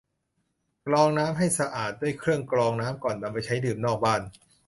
[0.87, 4.21] กรองน้ำให้สะอาดด้วยเครื่องกรองน้ำก่อนนำไปใช้ดื่มนอกบ้าน